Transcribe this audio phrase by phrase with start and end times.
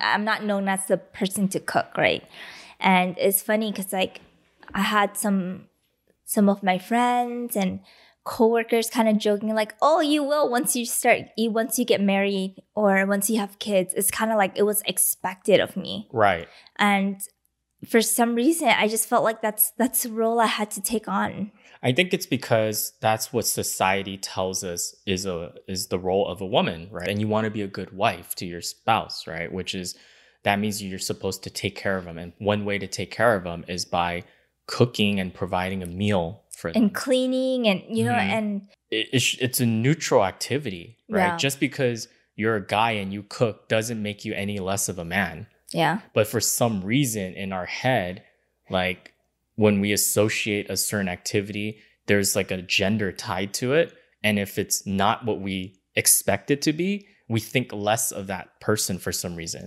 [0.00, 2.24] I'm I'm not known as the person to cook, right?
[2.80, 4.20] And it's funny because like
[4.72, 5.66] I had some
[6.24, 7.80] some of my friends and
[8.24, 12.00] coworkers kind of joking like, "Oh, you will once you start you once you get
[12.00, 16.08] married or once you have kids." It's kind of like it was expected of me.
[16.12, 16.48] Right.
[16.76, 17.20] And
[17.88, 21.08] for some reason, I just felt like that's that's a role I had to take
[21.08, 21.52] on.
[21.82, 26.40] I think it's because that's what society tells us is a is the role of
[26.40, 27.08] a woman, right?
[27.08, 29.52] And you want to be a good wife to your spouse, right?
[29.52, 29.96] Which is
[30.44, 33.34] that means you're supposed to take care of them, and one way to take care
[33.34, 34.24] of them is by
[34.66, 36.84] cooking and providing a meal for them.
[36.84, 38.30] And cleaning and you know Mhm.
[38.38, 41.28] and It- it's, it's a neutral activity, right?
[41.32, 41.36] Yeah.
[41.36, 45.04] Just because you're a guy and you cook doesn't make you any less of a
[45.04, 45.46] man.
[45.74, 46.00] Yeah.
[46.14, 48.22] But for some reason in our head,
[48.70, 49.12] like
[49.56, 53.92] when we associate a certain activity, there's like a gender tied to it.
[54.22, 58.60] And if it's not what we expect it to be, we think less of that
[58.60, 59.66] person for some reason.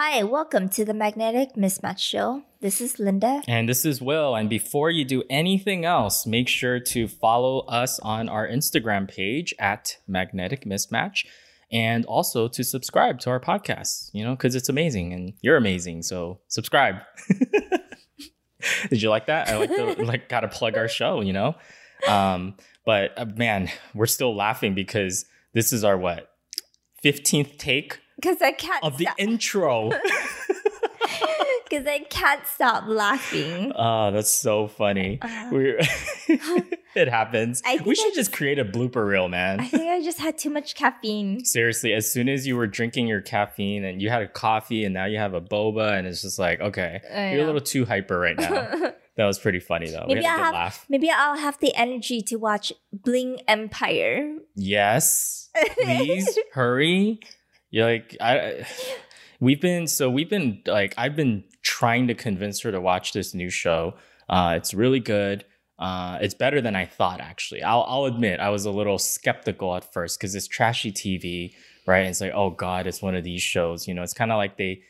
[0.00, 2.44] Hi, welcome to the Magnetic Mismatch Show.
[2.60, 3.42] This is Linda.
[3.48, 4.36] And this is Will.
[4.36, 9.52] And before you do anything else, make sure to follow us on our Instagram page
[9.58, 11.26] at Magnetic Mismatch
[11.72, 16.04] and also to subscribe to our podcast, you know, because it's amazing and you're amazing.
[16.04, 17.00] So subscribe.
[18.90, 19.48] Did you like that?
[19.48, 21.56] I like the, like, gotta plug our show, you know?
[22.06, 22.54] Um,
[22.86, 26.30] but uh, man, we're still laughing because this is our what?
[27.04, 29.90] 15th take Because I can't of the intro.
[31.68, 33.72] Because I can't stop laughing.
[33.76, 35.18] Oh, that's so funny.
[35.20, 35.78] Uh, We're
[36.94, 37.62] it happens.
[37.84, 39.60] We should I just create a blooper reel, man.
[39.60, 41.44] I think I just had too much caffeine.
[41.44, 44.94] Seriously, as soon as you were drinking your caffeine and you had a coffee and
[44.94, 47.00] now you have a boba and it's just like, okay,
[47.34, 48.50] you're a little too hyper right now.
[49.16, 50.06] that was pretty funny though.
[50.08, 50.86] Maybe we had a I good have laugh.
[50.88, 54.36] maybe I'll have the energy to watch Bling Empire.
[54.54, 55.50] Yes.
[55.82, 57.20] Please hurry.
[57.70, 58.66] You're like I
[59.40, 63.34] we've been so we've been like I've been trying to convince her to watch this
[63.34, 63.94] new show.
[64.28, 65.44] Uh it's really good.
[65.78, 67.62] Uh it's better than I thought actually.
[67.62, 71.54] I'll I'll admit I was a little skeptical at first cuz it's trashy TV,
[71.86, 72.06] right?
[72.06, 74.56] it's like, "Oh god, it's one of these shows." You know, it's kind of like
[74.56, 74.82] they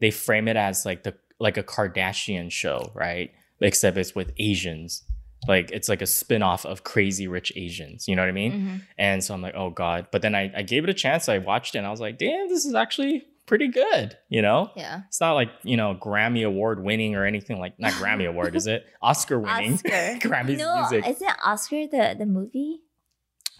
[0.00, 3.30] they frame it as like the like a Kardashian show, right?
[3.60, 5.02] Except it's with Asians.
[5.48, 8.52] Like it's like a spin-off of Crazy Rich Asians, you know what I mean?
[8.52, 8.80] Mhm.
[8.98, 10.06] And so I'm like, oh God.
[10.12, 11.28] But then I, I gave it a chance.
[11.28, 14.16] I watched it and I was like, damn, this is actually pretty good.
[14.28, 14.70] You know?
[14.76, 15.00] Yeah.
[15.08, 18.68] It's not like, you know, Grammy Award winning or anything like not Grammy Award, is
[18.68, 18.86] it?
[19.02, 19.74] Oscar winning.
[19.74, 19.88] Oscar.
[20.20, 21.08] Grammy's no, music.
[21.08, 22.80] isn't Oscar the, the movie?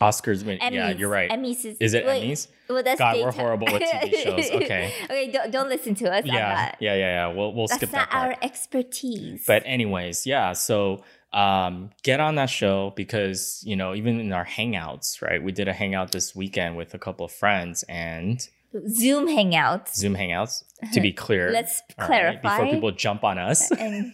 [0.01, 0.61] Oscars winning.
[0.61, 0.73] Emmys.
[0.73, 1.31] Yeah, you're right.
[1.31, 2.49] Emmys is, Is it wait, Emmys?
[2.69, 4.51] Well, that's God, we're horrible with TV shows.
[4.51, 4.93] Okay.
[5.05, 6.77] okay, don't, don't listen to us on Yeah, that.
[6.81, 7.35] yeah, yeah, yeah.
[7.35, 8.29] We'll we'll That's skip not that part.
[8.33, 9.45] our expertise.
[9.47, 10.55] But anyways, yeah.
[10.55, 15.43] So um, get on that show because you know even in our hangouts, right?
[15.43, 18.47] We did a hangout this weekend with a couple of friends and
[18.89, 19.95] Zoom Hangouts.
[19.95, 20.65] Zoom hangouts.
[20.93, 22.59] To be clear, Let's all right, clarify.
[22.59, 23.71] before people jump on us.
[23.79, 24.13] and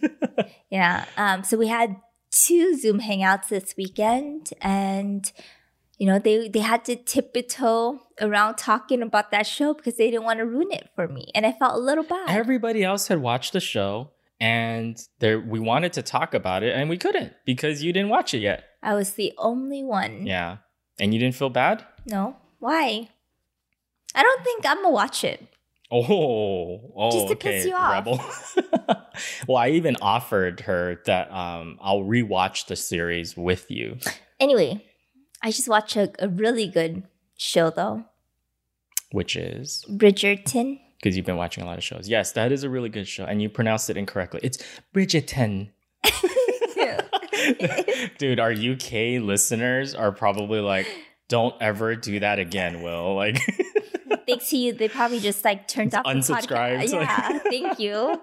[0.69, 1.95] yeah, um, so we had
[2.31, 5.31] two Zoom Hangouts this weekend, and
[5.97, 10.25] you know they they had to tiptoe around talking about that show because they didn't
[10.25, 12.29] want to ruin it for me, and I felt a little bad.
[12.29, 16.89] Everybody else had watched the show, and there we wanted to talk about it, and
[16.89, 18.63] we couldn't because you didn't watch it yet.
[18.81, 20.25] I was the only one.
[20.25, 20.57] Yeah,
[20.99, 21.85] and you didn't feel bad.
[22.05, 23.09] No, why?
[24.15, 25.45] I don't think I'm gonna watch it.
[25.91, 27.91] Oh, oh, Just to okay, piss you off.
[28.05, 28.23] rebel.
[29.47, 33.97] well, I even offered her that um, I'll rewatch the series with you.
[34.39, 34.85] Anyway,
[35.41, 37.03] I just watched a, a really good
[37.37, 38.05] show though,
[39.11, 40.79] which is Bridgerton.
[41.01, 42.09] Because you've been watching a lot of shows.
[42.09, 44.41] Yes, that is a really good show, and you pronounced it incorrectly.
[44.43, 44.57] It's
[44.93, 45.69] Bridgerton.
[48.17, 50.87] Dude, our UK listeners are probably like,
[51.27, 53.39] "Don't ever do that again, Will." Like,
[54.27, 56.83] Thanks to you, they probably just like turned off the Unsubscribed.
[56.83, 56.91] podcast.
[56.91, 58.21] Yeah, thank you.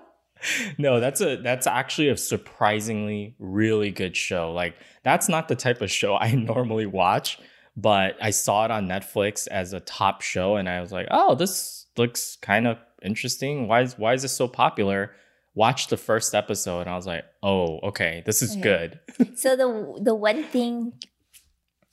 [0.79, 4.53] no, that's a that's actually a surprisingly really good show.
[4.53, 7.39] Like, that's not the type of show I normally watch,
[7.77, 11.35] but I saw it on Netflix as a top show, and I was like, "Oh,
[11.35, 13.69] this looks kind of interesting.
[13.69, 15.13] Why is why is this so popular?"
[15.55, 18.61] Watched the first episode, and I was like, "Oh, okay, this is Okay.
[18.61, 19.01] good."
[19.37, 20.93] So the the one thing,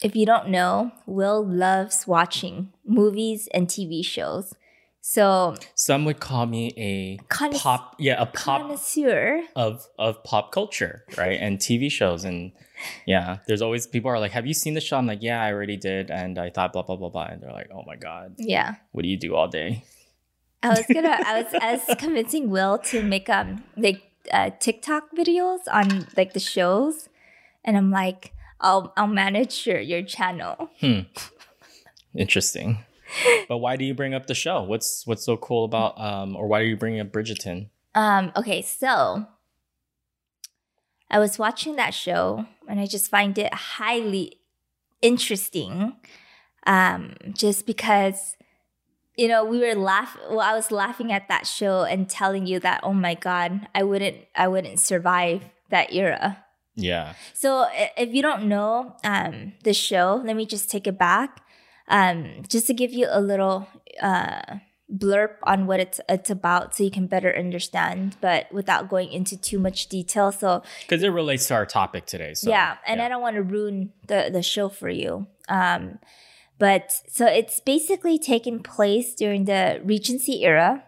[0.01, 4.53] if you don't know, Will loves watching movies and TV shows.
[5.05, 7.17] So Some would call me a
[7.53, 9.43] pop, yeah, a pop connoisseur.
[9.55, 11.37] of of pop culture, right?
[11.39, 12.51] And TV shows, and
[13.05, 15.51] yeah, there's always people are like, "Have you seen the show?" I'm like, "Yeah, I
[15.51, 18.35] already did," and I thought blah blah blah blah, and they're like, "Oh my god,
[18.37, 19.83] Yeah, what do you do all day?"
[20.63, 21.17] I was gonna.
[21.25, 24.01] I was I was convincing Will to make um like
[24.31, 27.09] uh, TikTok videos on like the shows,
[27.65, 30.69] and I'm like, I'll I'll manage your your channel.
[30.79, 30.99] Hmm.
[32.15, 32.79] Interesting.
[33.47, 34.63] but why do you bring up the show?
[34.63, 37.69] What's what's so cool about um or why are you bringing up Bridgerton?
[37.95, 38.31] Um.
[38.35, 38.61] Okay.
[38.61, 39.27] So
[41.13, 44.39] I was watching that show, and I just find it highly
[45.01, 45.93] interesting.
[46.65, 48.35] Um, just because
[49.15, 50.21] you know, we were laughing.
[50.29, 53.83] Well, I was laughing at that show and telling you that, oh my god, I
[53.83, 56.43] wouldn't, I wouldn't survive that era.
[56.75, 57.13] Yeah.
[57.33, 61.41] So if you don't know um, the show, let me just take it back,
[61.87, 63.67] um, just to give you a little
[64.01, 64.57] uh,
[64.93, 69.35] blurb on what it's it's about, so you can better understand, but without going into
[69.35, 70.31] too much detail.
[70.31, 72.33] So because it relates to our topic today.
[72.33, 73.05] So, yeah, and yeah.
[73.05, 75.27] I don't want to ruin the the show for you.
[75.49, 75.99] Um,
[76.59, 80.83] but so it's basically taken place during the Regency era,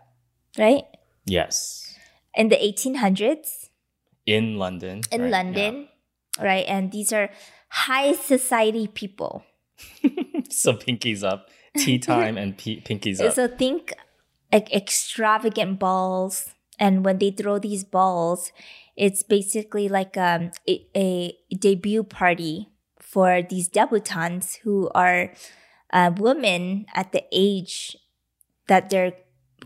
[0.58, 0.84] right?
[1.26, 1.94] Yes.
[2.36, 3.70] In the 1800s.
[4.26, 5.02] In London.
[5.12, 5.32] In right?
[5.32, 5.88] London,
[6.38, 6.46] yeah.
[6.46, 6.66] right?
[6.68, 7.30] And these are
[7.70, 9.44] high society people.
[10.50, 13.34] so pinkies up, tea time and p- pinkies up.
[13.34, 13.94] So think
[14.52, 18.52] like extravagant balls, and when they throw these balls,
[18.96, 22.70] it's basically like um, a, a debut party
[23.00, 25.32] for these debutantes who are
[25.92, 27.98] uh, women at the age
[28.68, 29.14] that they're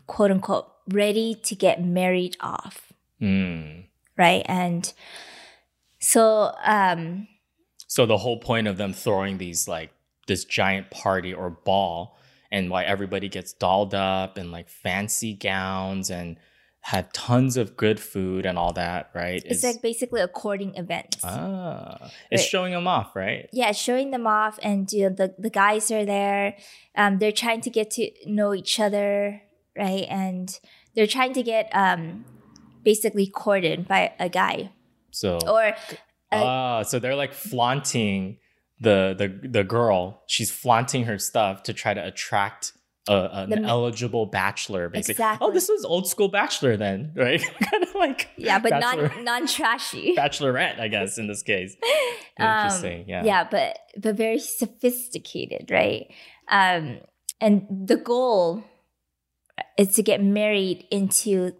[0.07, 2.91] quote unquote ready to get married off.
[3.21, 3.85] Mm.
[4.17, 4.43] Right.
[4.45, 4.91] And
[5.99, 7.27] so, um,
[7.87, 9.91] so the whole point of them throwing these like
[10.29, 12.17] this giant party or ball
[12.51, 16.37] and why everybody gets dolled up in like fancy gowns and
[16.81, 19.43] had tons of good food and all that, right?
[19.45, 21.17] It's, it's like basically a courting event.
[21.23, 22.49] Ah, it's right.
[22.49, 23.49] showing them off, right?
[23.51, 26.55] Yeah, showing them off, and you know, the the guys are there.
[26.95, 29.41] Um, they're trying to get to know each other,
[29.77, 30.05] right?
[30.09, 30.57] And
[30.95, 32.23] they're trying to get um,
[32.83, 34.71] basically courted by a guy.
[35.11, 35.75] So or
[36.31, 38.37] ah, uh, so they're like flaunting
[38.79, 40.23] the the the girl.
[40.27, 42.73] She's flaunting her stuff to try to attract
[43.09, 45.13] a, an the, eligible bachelor, basically.
[45.13, 45.47] Exactly.
[45.47, 47.41] Oh, this was old school bachelor then, right?
[47.71, 51.75] kind of like yeah, but non non trashy bachelorette, I guess in this case.
[52.39, 56.11] Interesting, um, yeah, yeah, but but very sophisticated, right?
[56.49, 56.99] Um,
[57.41, 58.63] and the goal
[59.77, 61.53] is to get married into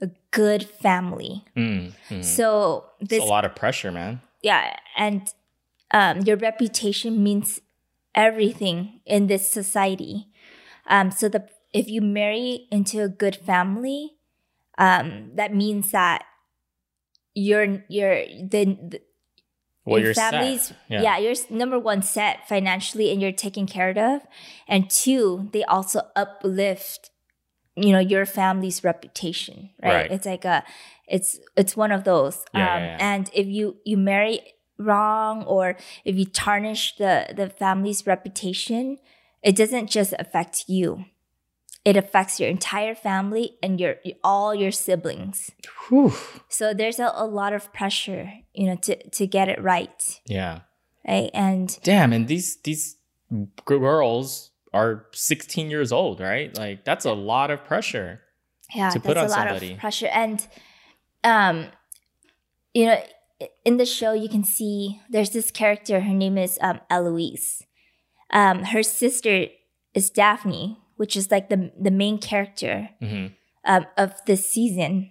[0.00, 1.44] a good family.
[1.56, 2.24] Mm, mm.
[2.24, 4.20] So this it's a lot of pressure, man.
[4.42, 5.32] Yeah, and
[5.96, 7.62] um, your reputation means
[8.14, 10.28] everything in this society.
[10.86, 14.12] Um, so the if you marry into a good family,
[14.76, 16.24] um, that means that
[17.34, 19.00] you're you're the, the
[19.86, 21.00] well, your families, yeah.
[21.00, 24.20] yeah, you're number one set financially, and you're taken care of,
[24.68, 27.10] and two, they also uplift,
[27.74, 29.94] you know, your family's reputation, right?
[29.94, 30.12] right.
[30.12, 30.62] It's like a,
[31.06, 34.40] it's it's one of those, yeah, um, yeah, and if you you marry
[34.78, 38.98] wrong or if you tarnish the the family's reputation,
[39.42, 41.04] it doesn't just affect you.
[41.84, 45.52] It affects your entire family and your all your siblings.
[45.88, 46.12] Whew.
[46.48, 50.20] So there's a, a lot of pressure, you know, to to get it right.
[50.26, 50.60] Yeah.
[51.06, 51.30] Right.
[51.32, 52.96] And damn, and these these
[53.64, 56.56] girls are 16 years old, right?
[56.56, 58.20] Like that's a lot of pressure.
[58.74, 59.74] Yeah, to put on a lot somebody.
[59.74, 60.08] of pressure.
[60.08, 60.44] And
[61.22, 61.66] um,
[62.74, 63.00] you know,
[63.64, 67.62] in the show you can see there's this character, her name is um Eloise
[68.30, 69.46] um, her sister
[69.94, 73.26] is Daphne, which is like the the main character mm-hmm.
[73.64, 75.10] um, of this season,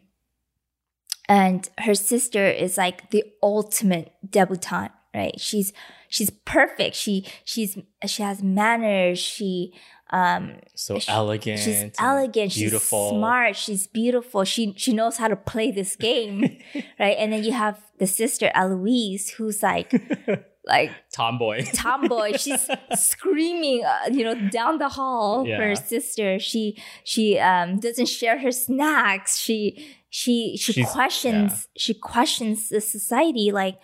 [1.29, 4.91] and her sister is like the ultimate debutante.
[5.13, 5.39] Right?
[5.39, 5.71] She's
[6.09, 6.95] she's perfect.
[6.95, 9.17] She she's she has manners.
[9.17, 9.73] She
[10.11, 13.09] um so she, elegant she's elegant beautiful.
[13.09, 16.41] she's smart she's beautiful she she knows how to play this game
[16.99, 19.91] right and then you have the sister eloise who's like
[20.67, 25.57] like tomboy tomboy she's screaming uh, you know down the hall yeah.
[25.57, 31.51] for her sister she she um doesn't share her snacks she she she she's, questions
[31.51, 31.79] yeah.
[31.81, 33.79] she questions the society like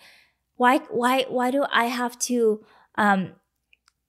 [0.54, 2.64] why why why do i have to
[2.96, 3.32] um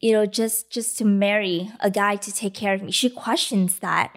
[0.03, 3.79] you know just just to marry a guy to take care of me she questions
[3.79, 4.13] that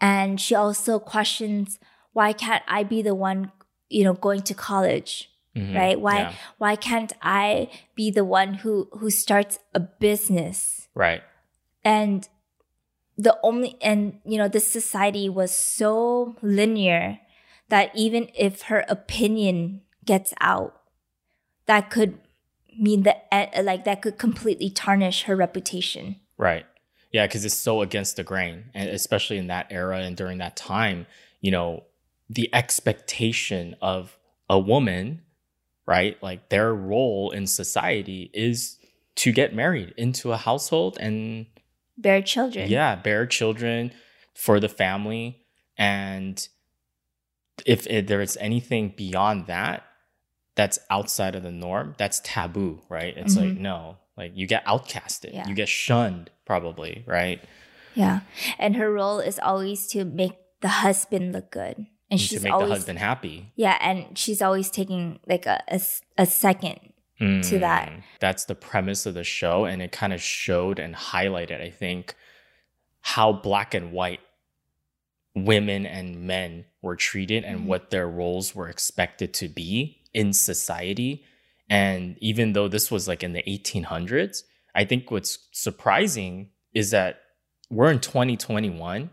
[0.00, 1.78] and she also questions
[2.12, 3.52] why can't i be the one
[3.88, 5.76] you know going to college Mm-hmm.
[5.76, 6.00] Right?
[6.00, 6.32] Why yeah.
[6.58, 10.88] why can't I be the one who who starts a business?
[10.94, 11.22] Right.
[11.84, 12.28] And
[13.16, 17.18] the only and you know the society was so linear
[17.70, 20.80] that even if her opinion gets out
[21.66, 22.18] that could
[22.78, 26.66] mean that eh, like that could completely tarnish her reputation right
[27.10, 30.56] Yeah, because it's so against the grain, and especially in that era and during that
[30.56, 31.06] time,
[31.40, 31.84] you know,
[32.28, 34.18] the expectation of
[34.50, 35.22] a woman,
[35.86, 36.22] right?
[36.22, 38.76] Like their role in society is
[39.16, 41.46] to get married into a household and
[41.96, 42.68] bear children.
[42.68, 43.92] Yeah, bear children
[44.34, 45.40] for the family.
[45.78, 46.46] And
[47.64, 49.84] if it, there is anything beyond that,
[50.58, 53.16] that's outside of the norm, that's taboo, right?
[53.16, 53.48] It's mm-hmm.
[53.50, 55.46] like, no, like you get outcasted, yeah.
[55.46, 57.40] you get shunned, probably, right?
[57.94, 58.20] Yeah.
[58.58, 61.76] And her role is always to make the husband look good.
[61.76, 63.52] And, and she's to make always, the husband happy.
[63.54, 63.78] Yeah.
[63.80, 65.80] And she's always taking like a, a,
[66.16, 66.80] a second
[67.20, 67.92] mm, to that.
[68.18, 69.64] That's the premise of the show.
[69.64, 72.16] And it kind of showed and highlighted, I think,
[73.00, 74.20] how black and white
[75.36, 77.68] women and men were treated and mm-hmm.
[77.68, 81.24] what their roles were expected to be in society.
[81.70, 84.42] And even though this was like in the 1800s,
[84.74, 87.20] I think what's surprising is that
[87.70, 89.10] we're in 2021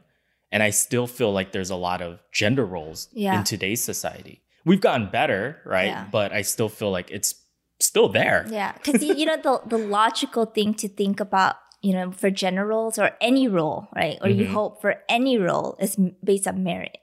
[0.52, 3.38] and I still feel like there's a lot of gender roles yeah.
[3.38, 4.42] in today's society.
[4.66, 5.94] We've gotten better, right?
[5.94, 6.08] Yeah.
[6.12, 7.36] But I still feel like it's
[7.80, 8.48] still there.
[8.50, 8.72] Yeah.
[8.72, 12.98] Because, you know, the, the logical thing to think about you know, for gender roles
[12.98, 14.18] or any role, right?
[14.22, 14.40] Or mm-hmm.
[14.40, 16.98] you hope for any role is based on merit.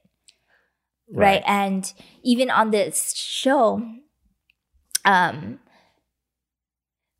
[1.12, 1.34] Right.
[1.34, 1.42] right.
[1.46, 1.92] And
[2.22, 3.82] even on this show,
[5.04, 5.58] um,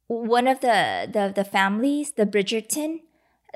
[0.06, 3.00] one of the, the, the families, the Bridgerton,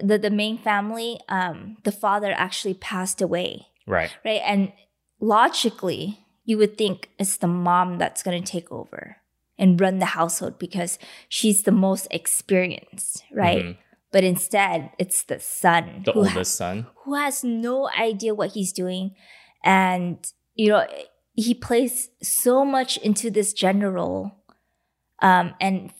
[0.02, 3.66] the, the main family, um, the father actually passed away.
[3.86, 4.10] Right.
[4.24, 4.42] Right.
[4.44, 4.72] And
[5.20, 9.16] logically, you would think it's the mom that's going to take over
[9.58, 13.64] and run the household because she's the most experienced, right?
[13.64, 13.80] Mm-hmm.
[14.12, 16.02] But instead, it's the son.
[16.04, 16.86] The oldest son.
[17.04, 19.14] Who has no idea what he's doing.
[19.66, 20.86] And, you know,
[21.34, 24.32] he plays so much into this gender role
[25.20, 25.92] um, and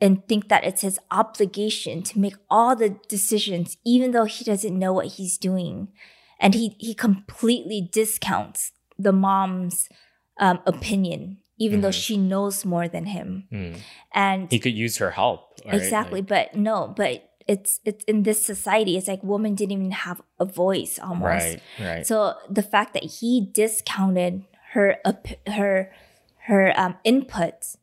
[0.00, 4.76] and think that it's his obligation to make all the decisions, even though he doesn't
[4.76, 5.92] know what he's doing.
[6.40, 9.88] And he, he completely discounts the mom's
[10.40, 11.82] um, opinion, even mm-hmm.
[11.82, 13.46] though she knows more than him.
[13.52, 13.78] Mm.
[14.12, 15.60] And he could use her help.
[15.64, 15.76] Right?
[15.76, 16.20] Exactly.
[16.20, 20.20] Like, but no, but it's it's in this society it's like women didn't even have
[20.38, 24.96] a voice almost right right so the fact that he discounted her
[25.46, 25.92] her
[26.46, 27.76] her um inputs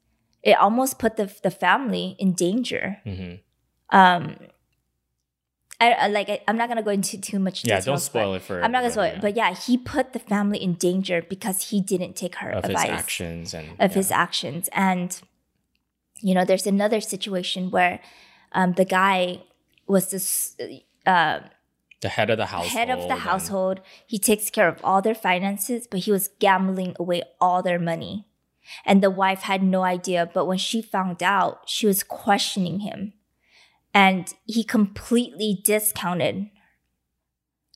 [0.44, 3.36] it almost put the the family in danger mm-hmm.
[3.96, 4.36] um
[5.82, 7.63] I, I like I, am not gonna go into too much.
[7.63, 8.62] Yeah, don't spoil it for.
[8.62, 9.13] I'm not gonna spoil yeah.
[9.13, 12.66] it, but yeah, he put the family in danger because he didn't take her of
[12.66, 13.96] advice his actions and of yeah.
[13.96, 15.22] his actions, and
[16.22, 18.01] you know, there's another situation where
[18.51, 19.42] um, the guy
[19.89, 20.55] was this
[21.05, 21.39] uh,
[22.01, 22.72] the head of the household.
[22.72, 23.81] Head of the household.
[24.08, 28.25] He takes care of all their finances, but he was gambling away all their money.
[28.86, 33.13] And the wife had no idea, but when she found out, she was questioning him.
[33.93, 36.50] And he completely discounted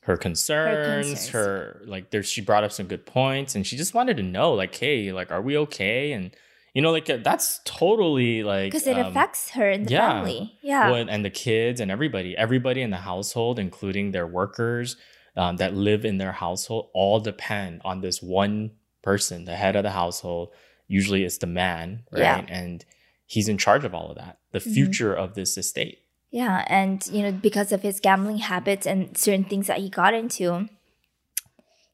[0.04, 1.30] her concerns, her, concerns.
[1.30, 4.54] her like there she brought up some good points and she just wanted to know
[4.54, 6.12] like hey, like are we okay?
[6.12, 6.36] And
[6.74, 10.14] you know, like that's totally like because it um, affects her and the yeah.
[10.14, 10.58] family.
[10.62, 14.98] Yeah, well, and the kids and everybody, everybody in the household, including their workers
[15.38, 18.72] um, that live in their household, all depend on this one
[19.04, 20.50] person, the head of the household.
[20.88, 22.22] Usually, it's the man, right?
[22.22, 22.46] Yeah.
[22.50, 22.84] And
[23.28, 24.74] he's in charge of all of that, the mm-hmm.
[24.74, 25.24] future mm-hmm.
[25.24, 26.00] of this estate.
[26.32, 30.16] Yeah, and you know, because of his gambling habits and certain things that he got
[30.16, 30.68] into,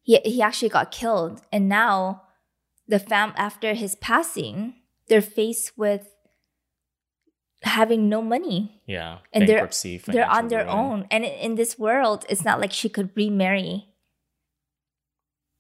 [0.04, 2.22] he he actually got killed, and now
[2.90, 4.74] the fam after his passing,
[5.08, 6.10] they're faced with
[7.62, 8.82] having no money.
[8.86, 9.70] Yeah, and they're
[10.08, 10.78] they're on their ruin.
[10.78, 11.08] own.
[11.12, 13.86] And in this world, it's not like she could remarry.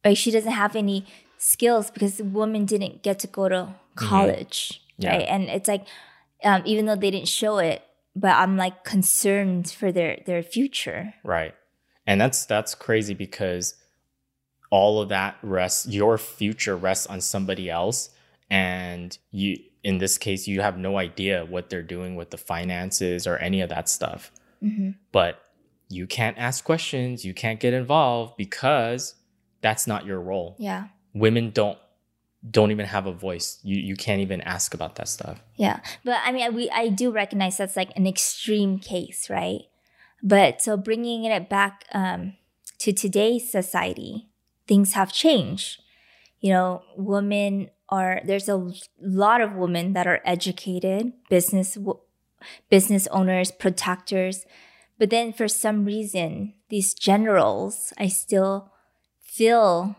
[0.04, 1.06] Like she doesn't have any
[1.38, 3.74] skills because the woman didn't get to go to mm-hmm.
[3.96, 5.04] college, mm-hmm.
[5.04, 5.18] yeah.
[5.18, 5.28] right?
[5.28, 5.86] And it's like,
[6.44, 7.84] um, even though they didn't show it,
[8.16, 11.14] but I'm like concerned for their their future.
[11.24, 11.54] Right,
[12.08, 13.76] and that's that's crazy because
[14.70, 18.10] all of that rests your future rests on somebody else.
[18.50, 23.26] And you in this case you have no idea what they're doing with the finances
[23.26, 24.32] or any of that stuff.
[24.62, 24.90] Mm-hmm.
[25.14, 25.42] but
[25.90, 27.26] you can't ask questions.
[27.26, 29.16] You can't get involved because
[29.62, 30.56] that's not your role.
[30.60, 30.88] Yeah.
[31.14, 31.78] Women don't
[32.50, 33.60] don't even have a voice.
[33.64, 35.42] You you can't even ask about that stuff.
[35.56, 35.80] Yeah.
[36.06, 39.62] But i mean we i do recognize that's like an extreme case right?
[40.22, 42.34] But so bringing it back um,
[42.80, 44.29] to today's society
[44.70, 45.82] things have changed.
[46.40, 48.72] You know, women are there's a
[49.02, 51.78] lot of women that are educated, business
[52.70, 54.46] business owners, protectors,
[54.98, 58.72] but then for some reason, these generals, I still
[59.22, 59.96] feel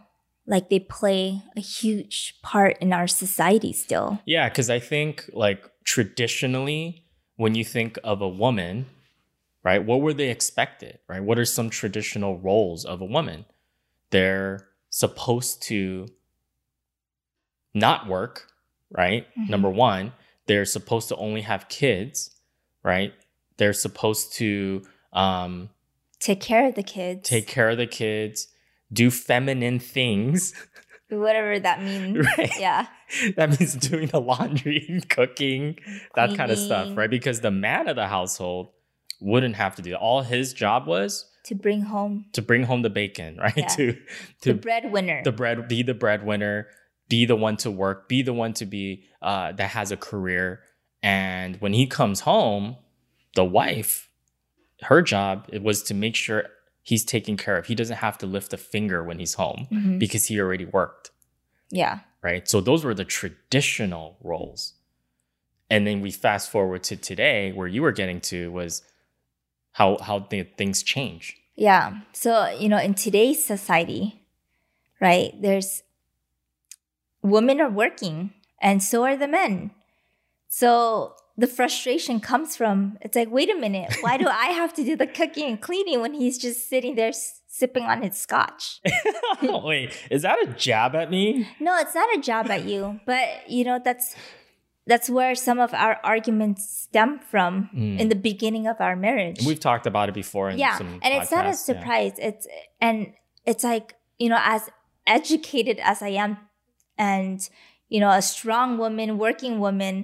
[0.47, 4.21] like they play a huge part in our society still.
[4.25, 7.05] Yeah, because I think like traditionally,
[7.37, 8.87] when you think of a woman,
[9.63, 9.85] right?
[9.85, 11.23] What were they expected, right?
[11.23, 13.45] What are some traditional roles of a woman?
[14.11, 16.07] They're supposed to
[17.75, 18.49] not work,
[18.91, 19.27] right?
[19.39, 19.49] Mhm.
[19.49, 20.13] Number one,
[20.47, 22.35] they're supposed to only have kids,
[22.83, 23.13] right?
[23.57, 25.71] They're supposed to um,
[26.19, 27.29] Take care of the kids.
[27.29, 28.49] take care of the kids,
[28.93, 30.53] do feminine things,
[31.09, 32.19] whatever that means.
[32.39, 32.53] right?
[32.59, 32.87] Yeah.
[33.37, 35.79] that means doing the laundry, cooking,
[36.15, 37.11] that kind of stuff, right?
[37.11, 38.71] Because the man of the household
[39.21, 39.99] wouldn't have to do that.
[39.99, 43.53] All his job was To bring home to bring home the bacon, right?
[43.57, 43.67] Yeah.
[43.69, 43.93] To
[44.43, 45.23] the to breadwinner.
[45.25, 46.67] the bread, be the breadwinner,
[47.09, 50.61] be the one to work, be the one to be uh, that has a career.
[51.03, 52.77] And when he comes home,
[53.35, 54.09] the wife,
[54.83, 56.45] her job it was to make sure
[56.83, 57.67] he's taken care of.
[57.67, 59.99] He doesn't have to lift a finger when he's home Mhm.
[59.99, 61.11] because he already worked
[61.71, 62.01] Yeah.
[62.23, 62.49] right?
[62.49, 64.75] So those were the traditional roles.
[65.71, 68.83] And then we fast forward to today, where you were getting to was
[69.73, 71.37] how how the things change.
[71.57, 72.01] Yeah.
[72.13, 74.23] So, you know, in today's society,
[75.01, 75.83] right, there's
[77.23, 79.73] women are working and so are the men.
[80.49, 84.85] So the frustration comes from it's like, wait a minute, why do I have to
[84.85, 88.81] do the cooking and cleaning when he's just sitting there sipping on his scotch?
[89.43, 91.49] Wait, is that a jab at me?
[91.61, 94.15] No, it's not a jab at you, but you know, that's
[94.91, 97.99] that's where some of our arguments stem from Mm.
[98.03, 99.39] in the beginning of our marriage.
[99.51, 101.71] We've talked about it before in yeah and it's not a podcasts, yeah.
[101.71, 102.45] surprise it's
[102.87, 102.97] and
[103.51, 103.87] it's like
[104.23, 104.63] you know as
[105.19, 106.31] educated as i am
[106.99, 107.39] and
[107.95, 109.95] you know a strong woman working woman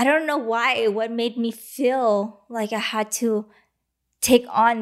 [0.00, 0.68] i don't know why
[0.98, 2.08] what made me feel
[2.58, 3.30] like i had to
[4.30, 4.76] take on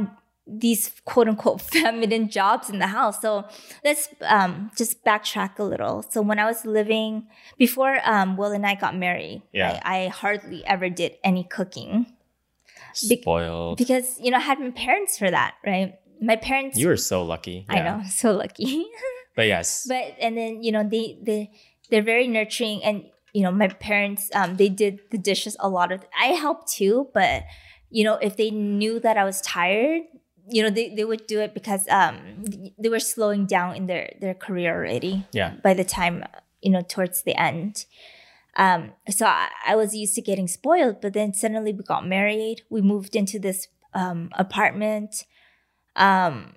[0.47, 3.45] these quote unquote feminine jobs in the house so
[3.85, 7.27] let's um, just backtrack a little so when i was living
[7.59, 9.73] before um, will and i got married Yeah.
[9.73, 12.07] right, i hardly ever did any cooking
[13.09, 13.77] Be- Spoiled.
[13.79, 15.95] because you know I had my parents for that, right?
[16.21, 16.79] My parents.
[16.79, 17.67] you were so lucky.
[17.69, 18.87] I know, so lucky.
[19.37, 19.85] But yes.
[19.87, 21.51] but and then you know they they
[21.91, 25.93] they're very nurturing, and you know my parents um they did the dishes a lot
[25.93, 26.07] of.
[26.19, 27.43] I helped too, but
[27.91, 30.03] you know if they knew that I was tired,
[30.49, 32.45] you know they, they would do it because um
[32.79, 35.55] they were slowing down in their their career already yeah.
[35.63, 36.25] by the time
[36.63, 37.87] you know towards the end
[38.57, 42.63] um so I, I was used to getting spoiled but then suddenly we got married
[42.71, 45.25] we moved into this um apartment
[45.97, 46.55] um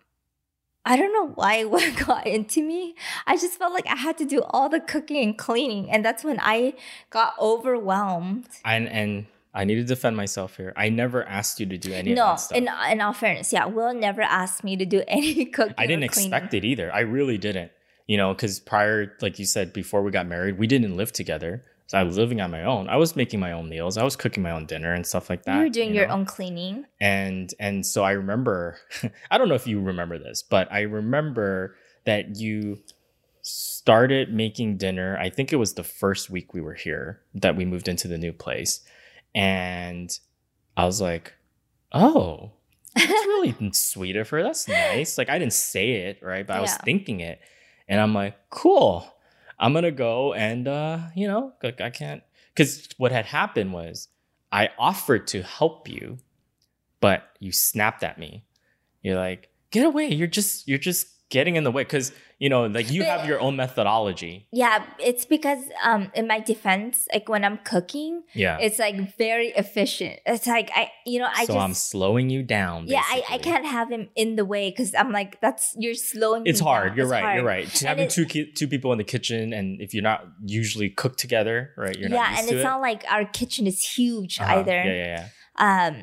[0.86, 2.96] I don't know why what got into me.
[3.28, 6.24] I just felt like I had to do all the cooking and cleaning, and that's
[6.24, 6.74] when I
[7.10, 8.48] got overwhelmed.
[8.66, 10.74] And and I need to defend myself here.
[10.76, 12.58] I never asked you to do any of no, that stuff.
[12.58, 15.76] in in all fairness, yeah, Will never asked me to do any cooking.
[15.78, 16.94] I didn't expect it either.
[16.94, 17.72] I really didn't.
[18.08, 21.64] You know, because prior, like you said, before we got married, we didn't live together.
[21.86, 22.88] So I was living on my own.
[22.88, 23.98] I was making my own meals.
[23.98, 25.56] I was cooking my own dinner and stuff like that.
[25.56, 26.16] You were doing your know?
[26.16, 26.86] own cleaning.
[27.02, 28.78] and and so I remember.
[29.32, 32.80] I don't know if you remember this, but I remember that you
[33.42, 35.18] started making dinner.
[35.18, 38.18] I think it was the first week we were here that we moved into the
[38.18, 38.82] new place,
[39.36, 40.10] and
[40.78, 41.34] I was like,
[41.92, 42.52] "Oh,
[42.96, 44.44] that's really sweet of her.
[44.44, 45.18] That's nice.
[45.18, 46.46] Like I didn't say it, right?
[46.46, 46.82] But I was Yeah.
[46.84, 47.40] thinking it.
[47.88, 49.06] And I'm like, cool.
[49.58, 54.08] I'm gonna go and uh, you know, like I can't because what had happened was
[54.52, 56.18] I offered to help you,
[57.02, 58.46] but you snapped at me.
[59.02, 60.08] You're like, get away.
[60.10, 61.86] You're just you're just getting in the way.
[61.86, 64.48] Cause you know, like you have your own methodology.
[64.54, 68.58] Yeah, it's because um in my defense, like when I'm cooking, Yeah.
[68.60, 70.20] it's like very efficient.
[70.26, 72.88] It's like I you know, I so just I'm slowing you down.
[72.88, 76.44] Yeah, I, I can't have him in the way because I'm like, that's you're slowing
[76.46, 76.88] It's me hard.
[76.90, 76.98] down.
[76.98, 77.24] You're It's right.
[77.24, 77.36] hard.
[77.36, 77.64] You're right.
[77.82, 80.90] And Having it- two ki- two people in the kitchen, and if you're not usually
[80.90, 81.98] cooked together, right?
[82.00, 82.64] You're not yeah, and it's it.
[82.64, 84.56] not like our kitchen is huge Uh-huh.
[84.60, 84.82] either.
[84.84, 85.28] Yeah, yeah,
[85.60, 85.88] yeah.
[85.88, 85.96] Um,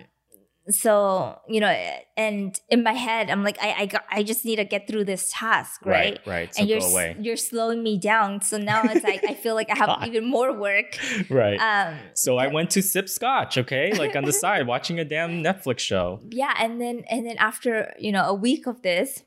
[0.68, 1.74] so you know,
[2.16, 5.04] and in my head, I'm like, I I got, I just need to get through
[5.04, 6.18] this task, right?
[6.26, 6.54] Right, right.
[6.54, 7.16] So and you're away.
[7.20, 8.40] you're slowing me down.
[8.42, 10.98] So now it's like I feel like I have even more work.
[11.30, 11.58] Right.
[11.58, 15.42] Um, so I went to sip scotch, okay, like on the side, watching a damn
[15.42, 16.20] Netflix show.
[16.30, 19.22] yeah, and then and then after you know a week of this,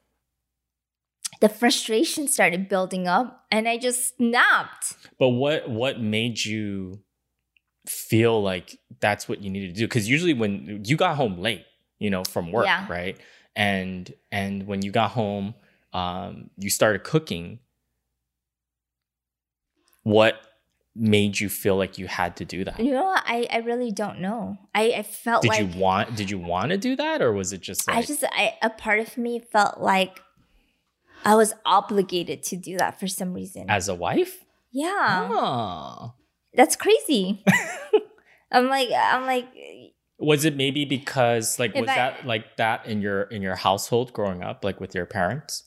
[1.41, 4.95] the frustration started building up, and I just snapped.
[5.17, 6.99] But what what made you
[7.87, 9.87] feel like that's what you needed to do?
[9.87, 11.65] Because usually when you got home late,
[11.99, 12.85] you know, from work, Yeah.
[12.89, 13.17] right?
[13.55, 15.55] And and when you got home,
[15.93, 17.59] um, you started cooking.
[20.03, 20.35] What
[20.95, 22.79] made you feel like you had to do that?
[22.79, 23.23] You know, what?
[23.25, 24.57] I I really don't know.
[24.73, 27.53] I I felt Did like you want did you want to do that or was
[27.53, 30.19] it just like I just I a part of me felt like
[31.25, 33.69] I was obligated to do that for some reason.
[33.69, 34.45] as a wife?
[34.71, 36.13] yeah, Oh.
[36.53, 37.43] That's crazy.
[38.51, 39.47] I'm like I'm like
[40.17, 44.13] Was it maybe because like was I- that like that in your in your household
[44.13, 45.63] growing up, like with your parents?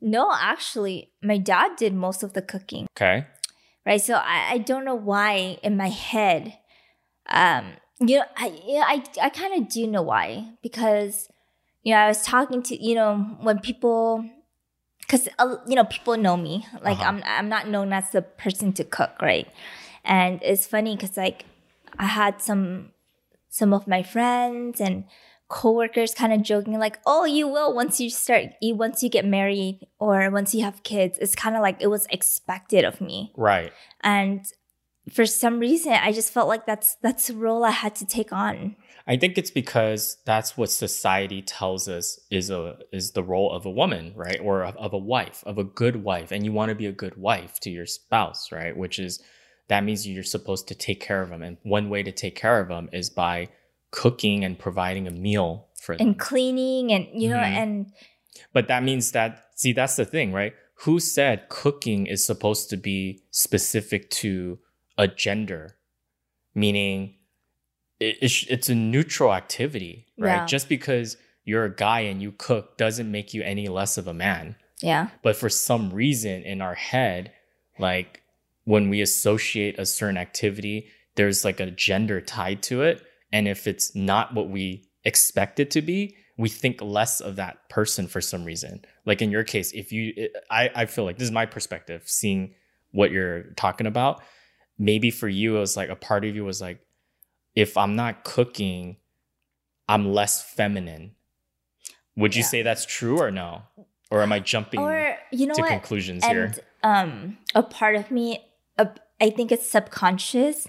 [0.00, 2.86] No, actually, my dad did most of the cooking.
[2.96, 3.26] Okay.
[3.84, 4.00] right?
[4.00, 6.56] So I, I don't know why in my head,
[7.28, 8.48] um, you know, I
[8.86, 11.28] I I kind of do know why because
[11.82, 14.24] you know I was talking to you know when people
[15.00, 17.08] because uh, you know people know me like Uh-huh.
[17.08, 19.48] I'm I'm not known as the person to cook right,
[20.08, 21.44] and it's funny because like
[21.98, 22.90] I had some
[23.48, 25.04] some of my friends and
[25.48, 29.24] coworkers kind of joking like oh you will once you start you once you get
[29.24, 33.32] married or once you have kids it's kind of like it was expected of me
[33.34, 33.72] Right.
[34.02, 34.44] and
[35.10, 38.30] for some reason i just felt like that's that's the role i had to take
[38.30, 38.76] on
[39.10, 43.64] I think it's because that's what society tells us is a is the role of
[43.64, 44.38] a woman, right?
[44.38, 46.30] Or of, of a wife, of a good wife.
[46.30, 48.76] And you want to be a good wife to your spouse, right?
[48.76, 49.18] Which is
[49.68, 51.42] that means you're supposed to take care of them.
[51.42, 53.48] And one way to take care of them is by
[53.90, 56.08] cooking and providing a meal for them.
[56.08, 57.56] and cleaning and you know Mhm.
[57.62, 57.92] and
[58.52, 60.52] But that means that, see, that's the thing, right?
[60.84, 64.58] Who said cooking is supposed to be specific to
[64.96, 65.76] a gender?
[66.54, 67.14] Meaning,
[68.00, 70.36] it, it's, it's a neutral activity, right?
[70.36, 70.46] Yeah.
[70.46, 74.14] Just because you're a guy and you cook doesn't make you any less of a
[74.14, 74.56] man.
[74.80, 77.32] yeah But for some reason in our head,
[77.78, 78.22] like
[78.68, 83.02] when we associate a certain activity, there's like a gender tied to it.
[83.32, 87.66] And if it's not what we expect it to be, we think less of that
[87.70, 88.84] person for some reason.
[89.06, 92.52] Like in your case, if you, I, I feel like this is my perspective, seeing
[92.90, 94.20] what you're talking about.
[94.78, 96.78] Maybe for you, it was like a part of you was like,
[97.54, 98.98] if I'm not cooking,
[99.88, 101.12] I'm less feminine.
[102.16, 102.48] Would you Yeah.
[102.48, 103.62] say that's true or no?
[104.10, 104.80] Or am I jumping?
[104.80, 106.52] or you know to what conclusions here.
[106.82, 108.44] um a part of me
[108.78, 108.88] a,
[109.20, 110.68] i think it's subconscious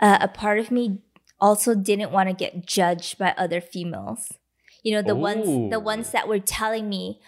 [0.00, 0.98] uh, a part of me
[1.40, 4.32] also didn't want to get judged by other females
[4.82, 7.20] you know the ones the ones that were telling me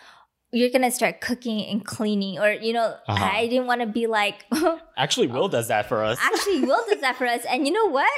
[0.52, 3.24] you're gonna start cooking and cleaning or you know Uh-huh.
[3.24, 4.44] i didn't want to be like
[4.96, 6.18] Actually, Will does that for us.
[6.20, 8.10] actually will does that for us and you know what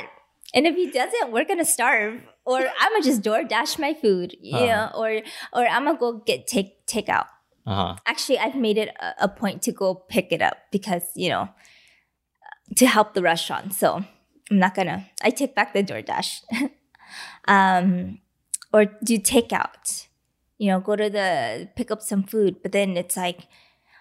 [0.55, 4.67] and if he doesn't we're gonna starve or i'm gonna just DoorDash my food you
[4.67, 4.67] Uh-huh.
[4.67, 5.11] know or
[5.53, 7.27] or i'm gonna go get take take out
[7.67, 7.95] Uh-huh.
[8.07, 11.49] actually i've made it a, a point to go pick it up because you know
[12.77, 14.05] to help the restaurant so
[14.51, 16.43] i'm not gonna i take back the DoorDash
[17.49, 18.19] um
[18.73, 20.07] or do takeout
[20.59, 23.49] you know go to the pick up some food but then it's like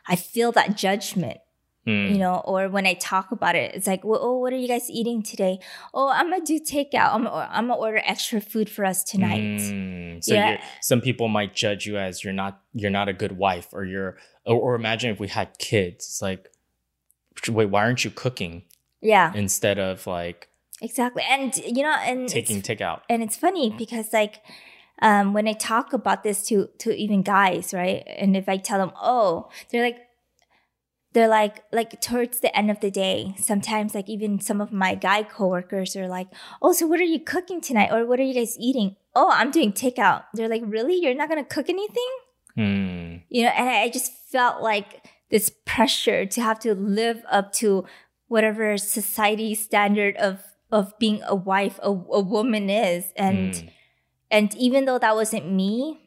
[0.08, 1.38] i feel that judgment
[1.84, 2.06] Hmm.
[2.12, 4.68] you know or when i talk about it it's like well, oh what are you
[4.68, 5.58] guys eating today
[5.96, 10.24] oh i'm gonna do takeout i'm, I'm gonna order extra food for us tonight Mm.
[10.24, 10.64] So Yeah.
[10.82, 14.18] some people might judge you as you're not you're not a good wife, or you're
[14.46, 16.06] or, or imagine if we had kids.
[16.06, 16.50] It's like,
[17.50, 18.64] wait, why aren't you cooking
[19.02, 23.02] yeah instead of like exactly and you know and taking takeout?
[23.10, 24.42] and it's funny because like
[25.02, 28.04] um, when I talk about this to to even guys, right?
[28.08, 29.98] And if I tell them, oh, they're like,
[31.14, 34.96] they're like, like towards the end of the day, sometimes like even some of my
[34.96, 36.28] guy coworkers are like,
[36.62, 38.96] oh, so what are you cooking tonight, or what are you guys eating?
[39.16, 40.24] Oh, I'm doing takeout.
[40.34, 40.96] They're like, really?
[40.96, 42.10] You're not gonna cook anything?
[42.56, 43.16] Hmm.
[43.30, 47.86] you know and I just felt like this pressure to have to live up to
[48.28, 50.40] whatever society standard of
[50.72, 53.70] of being a wife a, a woman is and Mm.
[54.30, 56.00] and even though that wasn't me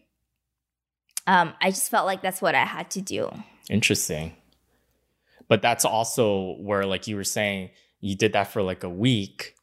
[1.26, 3.30] um i just felt like that's what i had to do
[3.70, 4.34] Interesting.
[5.48, 9.54] But that's also where, like you were saying, you did that for like a week.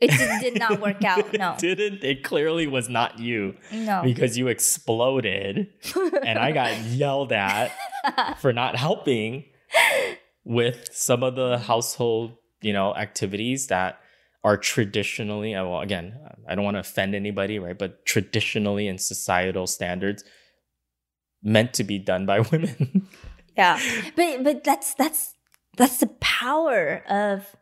[0.00, 2.04] it just did not work out no it didn't.
[2.04, 5.68] It clearly was not you no because you exploded,
[6.24, 7.72] and I got yelled at
[8.38, 9.44] for not helping
[10.44, 13.98] with some of the household, you know, activities that
[14.44, 17.78] are traditionally, uh, well, again, I don't want to offend anybody, right?
[17.78, 20.24] But traditionally in societal standards,
[21.42, 23.08] meant to be done by women.
[23.56, 23.78] yeah
[24.16, 25.34] but but that's that's
[25.76, 27.56] that's the power of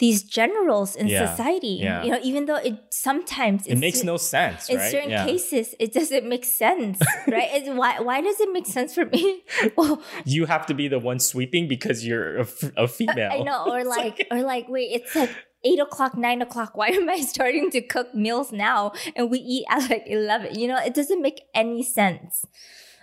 [0.00, 2.02] these generals in Yeah, society yeah.
[2.04, 4.90] you know even though it sometimes it makes no sense, in right?
[4.90, 5.26] certain Yeah.
[5.30, 6.98] cases it doesn't make sense
[7.34, 9.24] right it's, why why does it make sense for me
[9.76, 13.30] well You have to be the one sweeping because you're a, f- a female.
[13.32, 15.30] i know or like or like wait it's like
[15.68, 19.64] eight o'clock nine o'clock why am i starting to cook meals now and we eat
[19.68, 22.44] at like 11 you know it doesn't make any sense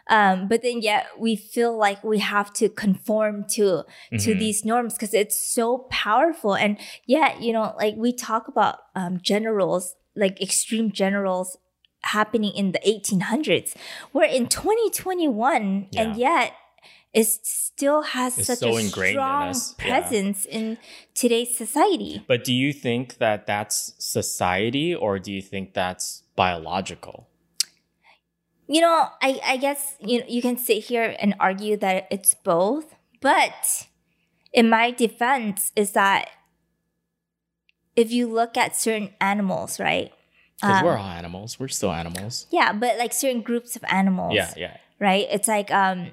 [0.10, 4.39] um, but then yet we feel like we have to conform to to Mhm.
[4.39, 9.20] these norms because it's so powerful and yet you know like we talk about um,
[9.22, 11.58] generals like extreme generals
[12.04, 13.76] happening in the 1800s
[14.13, 16.54] we're in 2021 and yet
[17.13, 19.86] it still has It's such so a strong us, yeah.
[20.00, 20.78] presence in
[21.15, 22.24] today's society.
[22.28, 27.27] But do you think that that's society or do you think that's biological?
[28.67, 32.34] You know, I, I guess you know, you can sit here and argue that it's
[32.34, 33.88] both, but
[34.51, 36.30] in my defense is that
[37.95, 40.12] if you look at certain animals, right?
[40.62, 41.60] Because Um, we're all animals.
[41.60, 42.47] We're still animals.
[42.51, 44.36] Yeah, but like certain groups of animals.
[44.36, 44.77] Yeah, yeah.
[44.99, 45.27] right?
[45.30, 46.12] It's like um,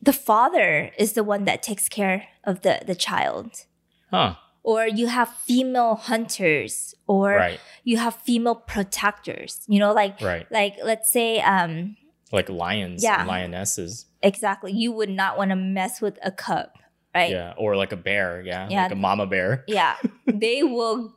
[0.00, 3.64] the father is the one that takes care of the the child,
[4.10, 4.36] Huh.
[4.64, 7.60] Or you have female hunters, or Right.
[7.84, 9.60] you have female protectors.
[9.68, 10.50] You know, like Right.
[10.50, 11.96] like let's say um,
[12.32, 13.20] Like lions Yeah.
[13.20, 14.06] and lionesses.
[14.22, 16.70] exactly, you would not want to mess with a cub,
[17.14, 17.30] right?
[17.30, 17.54] Yeah.
[17.56, 18.42] Or like a bear.
[18.42, 18.66] Yeah.
[18.70, 18.82] Yeah.
[18.84, 19.64] Like a mama bear.
[19.68, 19.94] Yeah,
[20.26, 21.14] they will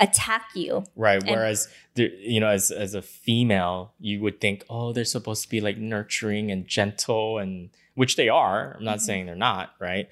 [0.00, 0.84] attack you.
[0.96, 1.20] Right.
[1.22, 5.48] And- Whereas, you know, as, as a female, you would think, oh, they're supposed to
[5.48, 8.74] be like nurturing and gentle, and which they are.
[8.76, 9.02] I'm not Mhm.
[9.02, 10.08] saying they're not, right?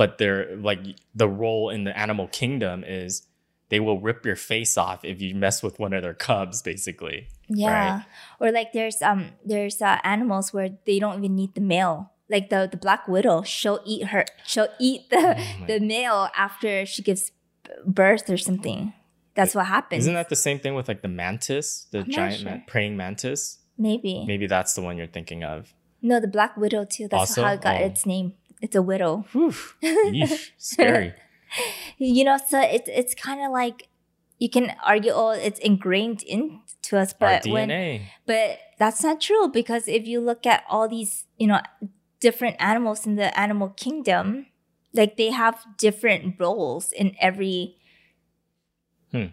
[0.00, 0.80] But they're like
[1.14, 3.26] the role in the animal kingdom is
[3.68, 7.28] they will rip your face off if you mess with one of their cubs, basically.
[7.48, 8.02] Yeah,
[8.40, 12.12] or like there's um there's uh, animals where they don't even need the male.
[12.30, 16.86] Like the the black widow, she'll eat her, she'll eat the Oh the male after
[16.86, 17.32] she gives
[17.84, 18.94] birth or something.
[19.34, 20.04] That's what happens.
[20.04, 22.62] Isn't that the same thing with like the mantis, the I'm giant sure.
[22.66, 23.58] praying mantis?
[23.76, 24.24] maybe?
[24.26, 25.74] Maybe that's the one you're thinking of.
[26.00, 27.06] No, the black widow too.
[27.08, 27.42] That's Also?
[27.44, 27.84] how it got Oh.
[27.84, 28.32] its name.
[28.60, 29.24] It's a widow.
[29.82, 31.14] Yeesh, scary.
[31.98, 33.88] You know, so it's it's kind of like
[34.38, 38.02] you can argue, oh, it's ingrained into us, Our but when DNA.
[38.26, 41.60] But that's not true because if you look at all these, you know,
[42.20, 44.46] different animals in the animal kingdom,
[44.94, 47.76] like they have different roles in every
[49.12, 49.26] Hmm.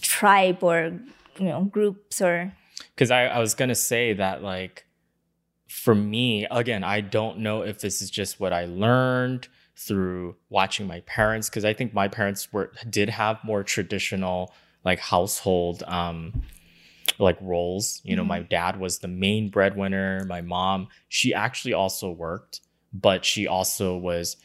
[0.00, 1.00] tribe or
[1.38, 2.52] you know groups or
[2.94, 4.86] because I, I was gonna say that like
[5.74, 10.86] for me again i don't know if this is just what i learned through watching
[10.86, 16.42] my parents because i think my parents were did have more traditional like household um
[17.18, 18.28] like roles you know Mhm.
[18.28, 22.60] my dad was the main breadwinner my mom she actually also worked
[22.92, 24.36] but she also was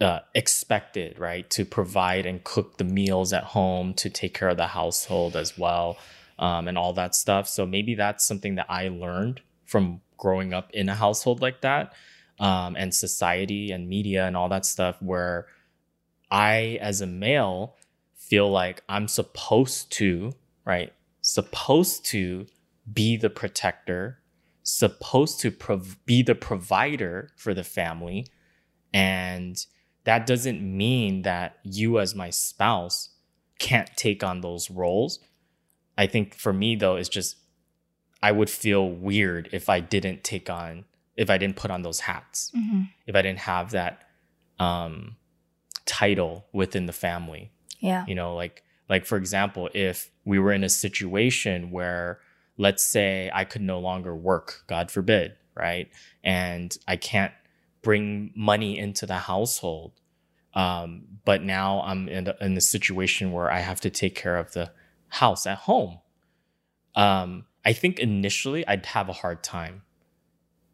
[0.00, 4.56] uh, expected right to provide and cook the meals at home to take care of
[4.56, 5.98] the household as well
[6.38, 7.46] um, and all that stuff.
[7.46, 11.94] So maybe that's something that I learned from growing up in a household like that,
[12.38, 15.46] um, and society and media and all that stuff, where
[16.30, 17.74] I, as a male,
[18.14, 20.32] feel like I'm supposed to,
[20.64, 22.46] right, supposed to
[22.92, 24.20] be the protector,
[24.62, 28.26] supposed to prov- be the provider for the family,
[28.94, 29.66] and
[30.04, 33.10] that doesn't mean that you, as my spouse,
[33.58, 35.18] can't take on those roles.
[35.98, 37.36] I think for me though, it's just
[38.22, 40.84] I would feel weird if I didn't take on
[41.20, 42.50] if I didn't put on those hats,
[43.06, 44.08] if I didn't have that
[44.58, 45.16] um,
[45.84, 47.50] title within the family.
[47.78, 52.20] yeah, You know, like like for example, if we were in a situation where
[52.56, 55.90] let's say I could no longer work, God forbid, right?
[56.24, 57.34] And I can't
[57.82, 59.92] bring money into the household.
[60.54, 64.36] Um, but now I'm in the, in the situation where I have to take care
[64.36, 64.72] of the
[65.08, 65.98] house at home.
[66.94, 69.82] Um, I think initially I'd have a hard time.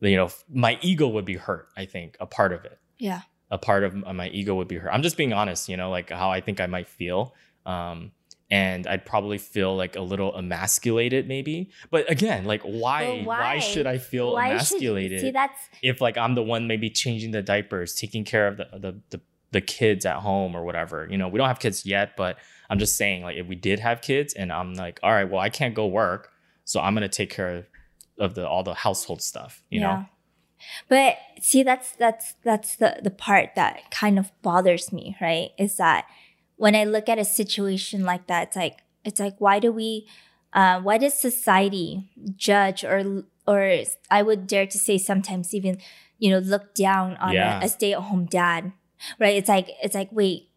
[0.00, 1.68] You know, my ego would be hurt.
[1.76, 4.90] I think a part of it yeah, a part of my ego would be hurt.
[4.90, 7.34] I'm just being honest, you know, like how I think I might feel.
[7.64, 8.12] Um,
[8.50, 11.70] and I'd probably feel like a little emasculated, maybe.
[11.90, 13.22] But again, like why?
[13.24, 13.58] Why, why?
[13.58, 17.32] should I feel Why should- emasculated see, that's if like I'm the one maybe changing
[17.32, 19.20] the diapers, taking care of the, the the
[19.52, 21.08] the kids at home or whatever?
[21.10, 22.38] You know, we don't have kids yet, but
[22.70, 25.40] I'm just saying, like, if we did have kids, and I'm like, all right, well,
[25.40, 26.30] I can't go work,
[26.66, 27.64] so I'm gonna take care
[28.18, 29.62] of, the all the household stuff.
[29.70, 30.04] You know,
[30.88, 35.50] But see, that's that's that's the the part that kind of bothers me, right?
[35.58, 36.06] Is that
[36.56, 40.08] when I look at a situation like that, it's like it's like why do we,
[40.52, 45.78] uh, why does society judge or or I would dare to say sometimes even
[46.18, 47.60] you know look down on Yeah.
[47.60, 48.72] a, a stay at home dad,
[49.20, 49.36] right?
[49.36, 50.48] It's like it's like wait,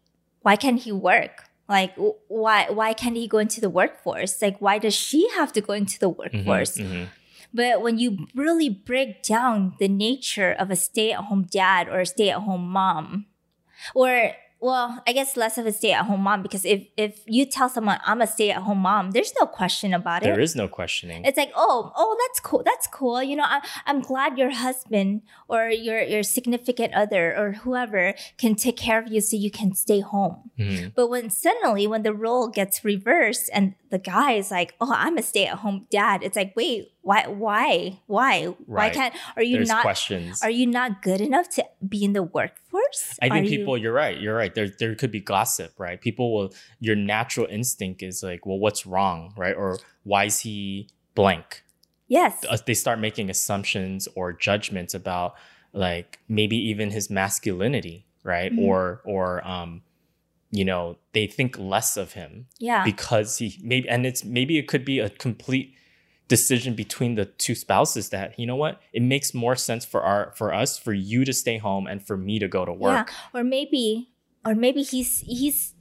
[0.42, 1.44] why can't he work?
[1.70, 1.94] Like
[2.26, 4.42] why why can't he go into the workforce?
[4.42, 6.76] Like why does she have to go into the Mhm, workforce?
[6.78, 7.08] mhm.
[7.54, 12.00] But when you really break down the nature of a stay at home dad or
[12.00, 13.26] a stay at home mom,
[13.94, 17.46] or well, I guess less of a stay at home mom because if if you
[17.46, 20.54] tell someone I'm a stay at home mom, there's no question about there There is
[20.54, 21.24] no questioning.
[21.24, 22.62] It's like, oh, oh, that's cool.
[22.62, 23.22] That's cool.
[23.22, 28.54] You know, I, I'm glad your husband or your your significant other or whoever can
[28.54, 30.50] take care of you so you can stay home.
[30.58, 30.92] Mhm.
[30.94, 35.16] But when suddenly when the role gets reversed and the guy is like, "Oh, I'm
[35.18, 37.26] a stay-at-home dad," it's like, wait, Why?
[37.26, 37.98] Why?
[38.06, 38.44] Why?
[38.66, 39.14] Why can't?
[39.36, 39.82] Are you There's not?
[39.82, 40.42] questions.
[40.42, 43.18] Are you not good enough to be in the workforce?
[43.22, 44.20] I think Are people, you, are right.
[44.20, 44.54] You're right.
[44.54, 46.00] There, there could be gossip, right?
[46.00, 46.52] People will.
[46.78, 49.54] Your natural instinct is like, well, what's wrong, right?
[49.56, 51.62] Or why is he blank?
[52.06, 52.44] Yes.
[52.48, 55.34] Uh, They start making assumptions or judgments about,
[55.72, 58.52] like maybe even his masculinity, right?
[58.52, 58.58] Mhm.
[58.66, 59.82] Or, or, um,
[60.50, 62.84] you know, they think less of him Yeah.
[62.84, 65.74] because he maybe, and it's maybe it could be a complete
[66.30, 70.32] decision between the two spouses that you know what it makes more sense for our
[70.36, 73.40] for us for you to stay home and for me to go to work Yeah.
[73.40, 74.12] Or maybe,
[74.46, 75.74] or maybe he's he's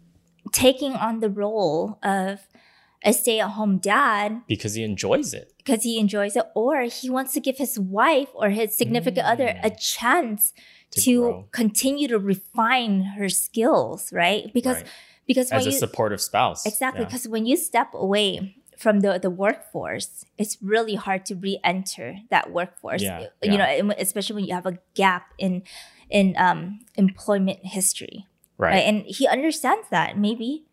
[0.51, 2.39] taking on the role of
[3.05, 7.39] a stay-at-home dad because he enjoys it because he enjoys it, or he wants to
[7.39, 9.59] give his wife or his significant other mm.
[9.63, 10.51] a chance
[10.91, 14.51] to, to, continue to refine her skills, right?
[14.51, 14.87] Because right.
[15.27, 17.05] because as a you supportive spouse exactly Yeah.
[17.05, 22.45] because when you step away from the the workforce, it's really hard to re-enter that
[22.51, 23.01] workforce.
[23.03, 23.81] Yeah, You yeah.
[23.81, 25.63] know, especially when you have a gap in
[26.09, 28.25] in um, employment history,
[28.57, 28.85] right, right?
[28.89, 30.65] And he understands that maybe,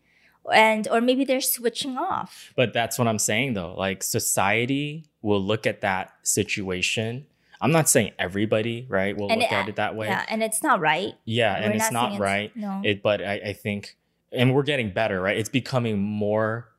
[0.51, 2.53] and or maybe they're switching off.
[2.55, 7.25] but that's what i'm saying though like society will look at that situation
[7.59, 10.41] i'm not saying everybody right will And look it- at it that way Yeah, and
[10.41, 11.13] it's not right.
[11.25, 12.81] Yeah, We're and it's not not right no.
[12.85, 13.97] it but I, I think
[14.31, 16.69] and we're getting better right it's becoming more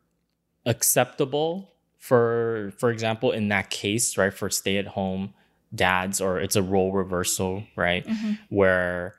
[0.68, 5.34] acceptable for for example in that case right for stay-at-home
[5.74, 8.38] dads or it's a role reversal right Mhm.
[8.50, 9.14] where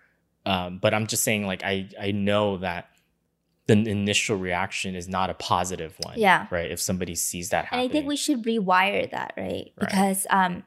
[0.45, 2.89] um but i'm just saying like i i know that
[3.67, 6.47] the initial reaction is not a positive one Yeah.
[6.49, 9.45] right if somebody sees that And I think we should rewire that, right?
[9.47, 9.71] Right.
[9.79, 10.63] Because um,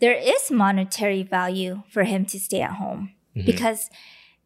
[0.00, 3.44] there is monetary value for him to stay at home Mhm.
[3.44, 3.90] because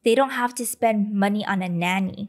[0.04, 2.22] they don't have to spend money on a nanny.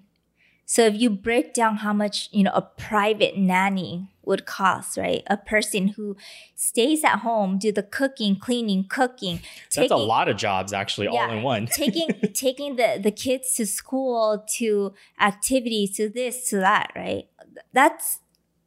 [0.65, 5.23] So if you break down how much you know a private nanny would cost, right?
[5.28, 6.15] A person who
[6.56, 9.41] stays at home, do the cooking, cleaning, cooking,
[9.76, 13.65] that's a lot of jobs actually all in one taking taking the the kids to
[13.65, 17.28] school, to activities, to this, to that, right?
[17.73, 18.19] That's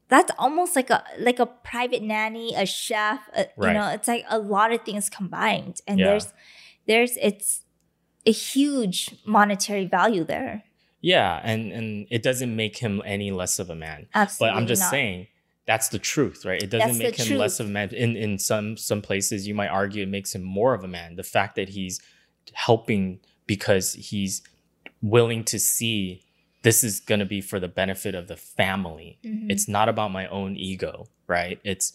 [0.09, 3.21] that's almost like a like a private nanny, a chef.
[3.37, 3.69] Uh, a, Right.
[3.69, 6.07] You know, it's like a lot of things combined, and Yeah.
[6.07, 6.35] there's
[6.87, 7.63] there's it's
[8.27, 10.65] a huge monetary value there.
[11.07, 14.01] Yeah and and it doesn't make him any less of a man.
[14.15, 14.91] Absolutely, but i'm just not.
[14.91, 15.27] saying
[15.67, 16.63] that's the truth right?
[16.63, 17.89] It doesn't That's make him less of a man.
[17.93, 21.17] In in some some places you might argue it makes him more of a man.
[21.17, 22.01] The fact that he's
[22.53, 24.43] helping because he's
[25.03, 26.23] willing to see
[26.63, 29.19] this is going to be for the benefit of the family.
[29.25, 29.51] Mhm.
[29.51, 31.59] it's not about my own ego right?
[31.65, 31.87] It's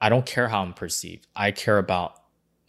[0.00, 1.26] i don't care how i'm perceived.
[1.34, 2.19] I care about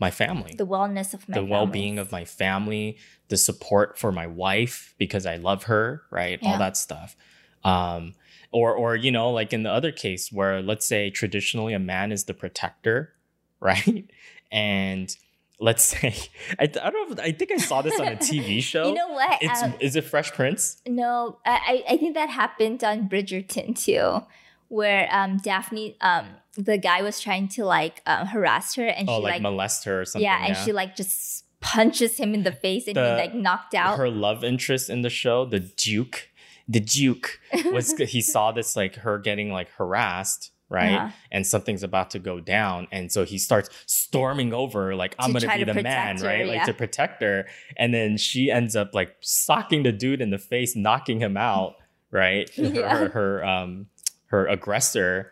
[0.02, 0.54] my family.
[0.58, 2.08] The wellness of my the well-being families.
[2.08, 2.98] of my family
[3.30, 6.38] the support for my wife because i love her right?
[6.42, 6.52] Yeah.
[6.52, 7.16] all that stuff.
[7.64, 8.16] Um
[8.52, 12.12] or or you know like in the other case where let's say traditionally a man
[12.12, 13.14] is the protector
[13.62, 14.06] right?
[14.52, 15.16] And
[15.60, 16.16] let's say
[16.60, 18.88] i, I don't know i think i saw this on a tv show.
[18.88, 19.38] You know what?
[19.42, 20.82] it's Um, is it fresh prince?
[20.88, 24.26] No, I, I I think that happened on Bridgerton too,
[24.72, 26.26] where um Daphne um
[26.58, 29.84] the guy was trying to like um, harass her and oh she like, like, molest
[29.86, 33.10] her or something yeah, and she like just punches him in the face and The-
[33.16, 33.98] he like knocked out.
[33.98, 36.30] her love interest in the show the duke
[36.68, 37.40] the duke
[37.72, 41.10] was he saw this like her getting like harassed right Uh-huh.
[41.32, 45.40] and something's about to go down and so he starts storming over like i'm To
[45.42, 46.66] gonna be to the man her, right like yeah.
[46.66, 47.46] to protect her
[47.78, 51.76] and then she ends up like socking the dude in the face knocking him out
[52.10, 52.90] right her, Yeah.
[52.98, 53.88] her, her um
[54.32, 55.32] her aggressor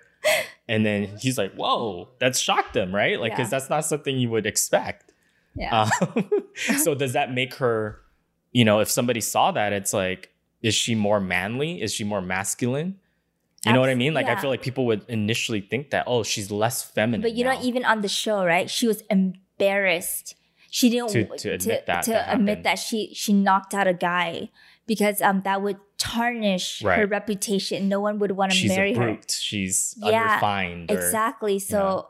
[0.67, 3.57] and then he's like whoa that shocked him right like because Yeah.
[3.59, 5.12] that's not something you would expect
[5.55, 5.89] yeah.
[6.15, 6.29] um,
[6.77, 7.99] so does that make her,
[8.53, 10.29] you know, if somebody saw that, it's like,
[10.62, 11.81] is she more manly?
[11.81, 12.99] Is she more masculine?
[13.65, 14.13] You know what I mean?
[14.13, 17.21] Like, I feel like people would initially think that, oh, she's less feminine.
[17.21, 17.62] but you know, now.
[17.63, 18.69] even on the show, right?
[18.69, 20.35] She was embarrassed.
[20.71, 23.93] She didn't To- to admit that to that admit that she she knocked out a
[23.93, 24.49] guy
[24.89, 27.88] because um that would tarnish her reputation.
[27.88, 29.06] No one would want to marry a her.
[29.13, 29.32] brute.
[29.39, 30.91] She's Yeah, unrefined.
[30.91, 31.60] Or Exactly.
[31.60, 32.10] So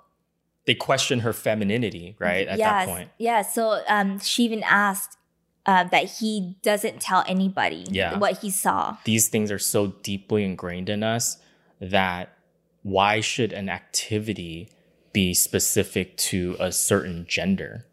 [0.66, 2.48] They question her femininity, right?
[2.48, 3.10] At yes, that point.
[3.18, 3.42] Yeah.
[3.42, 5.18] So um, she even asked
[5.66, 8.18] uh, that he doesn't tell anybody Yeah.
[8.18, 8.98] what he saw.
[9.04, 11.38] These things are so deeply ingrained in us
[11.82, 12.30] that
[12.84, 14.70] why should an activity
[15.12, 17.86] be specific to a certain gender?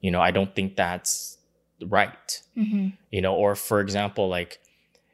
[0.00, 1.38] You know, I don't think that's
[1.86, 2.42] right.
[2.54, 4.58] hmm you know or for example like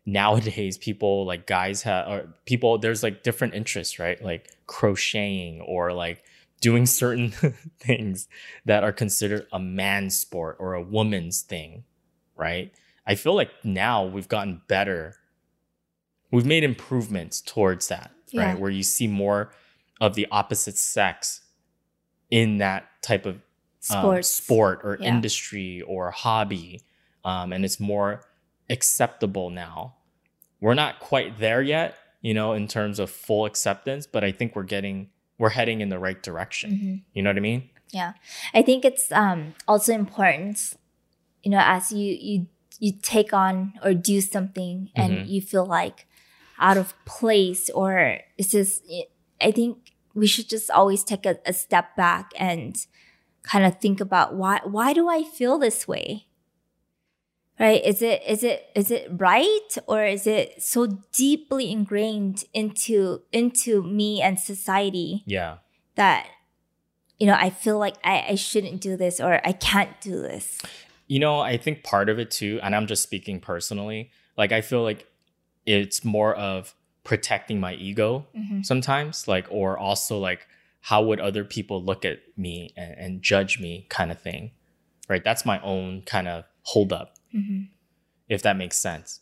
[0.07, 4.23] nowadays people like guys have or people there's like different interests right?
[4.25, 6.23] Like crocheting or like
[6.61, 7.31] doing certain
[7.79, 8.29] things
[8.65, 11.85] that are considered a man's sport or a woman's thing
[12.37, 12.73] right?
[13.07, 15.17] I feel like now we've gotten better.
[16.31, 18.49] We've made improvements towards that right?
[18.51, 18.55] Yeah.
[18.55, 19.53] where you see more
[20.01, 21.43] of the opposite sex
[22.31, 23.41] in that type of
[23.89, 25.09] um, sport or Yeah.
[25.09, 26.83] industry or hobby.
[27.25, 28.23] Um, and it's more
[28.69, 29.97] acceptable now.
[30.61, 34.55] We're not quite there yet, you know, in terms of full acceptance, but I think
[34.55, 35.09] we're getting,
[35.39, 36.71] we're heading in the right direction.
[36.73, 37.03] Mhm.
[37.15, 37.71] You know what I mean?
[37.93, 38.13] Yeah,
[38.55, 40.75] I think it's um, also important,
[41.43, 42.47] you know, as you you
[42.79, 45.29] you take on or do something and Mhm.
[45.29, 46.07] you feel like
[46.59, 48.83] out of place or it's just.
[49.43, 52.77] I think we should just always take a, a step back and
[53.43, 56.27] kind of think about why why do I feel this way?
[57.59, 57.85] Right?
[57.85, 63.83] Is it is it is it right or is it so deeply ingrained into into
[63.83, 65.23] me and society?
[65.27, 65.59] Yeah.
[65.97, 66.27] that
[67.19, 70.59] you know i feel like I, I shouldn't do this or i can't do this
[71.11, 74.61] You know, I think part of it too, and I'm just speaking personally, like I
[74.61, 75.09] feel like
[75.67, 76.73] it's more of
[77.03, 78.63] protecting my ego mm-hmm.
[78.63, 80.47] sometimes, like, or also like,
[80.81, 84.51] how would other people look at me and, and judge me kind of thing,
[85.09, 85.23] right?
[85.23, 87.63] That's my own kind of holdup, Mm-hmm.
[88.29, 89.21] if that makes sense.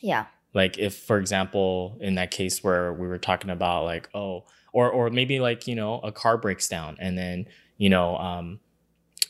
[0.00, 4.44] yeah Like, if, for example, in that case where we were talking about, like, oh,
[4.72, 7.46] or, or maybe like, you know, a car breaks down and then,
[7.78, 8.60] you know, um,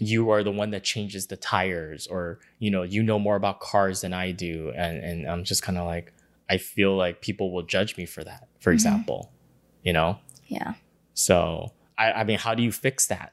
[0.00, 3.58] you are the one that changes the tires or you know you know more about
[3.58, 6.12] cars than i do and and i'm just kind of like
[6.48, 8.74] i feel like people will judge me for that for Mhm.
[8.74, 9.32] example
[9.82, 10.16] you know
[10.46, 10.74] yeah
[11.18, 13.32] so i i mean how do you fix that?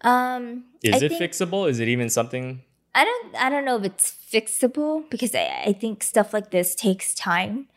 [0.00, 1.68] Um is I it think- fixable?
[1.68, 2.62] Is it even something?
[2.94, 6.74] I don't i don't know if it's fixable because I, I think stuff like this
[6.74, 7.68] takes time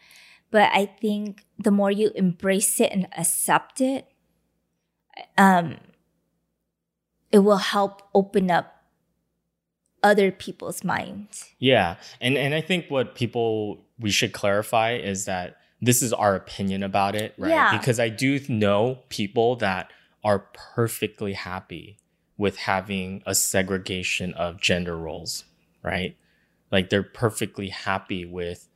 [0.49, 4.07] but i think the more you embrace it and accept it
[5.37, 5.77] um
[7.31, 8.85] it will help open up
[10.01, 15.57] other people's minds yeah and and i think what people we should clarify is that
[15.85, 17.49] this is our opinion about it right?
[17.49, 17.77] Yeah.
[17.77, 19.91] because i do know people that
[20.23, 20.39] are
[20.75, 21.97] perfectly happy
[22.37, 25.45] with having a segregation of gender roles
[25.83, 26.15] right?
[26.71, 28.67] Like they're perfectly happy with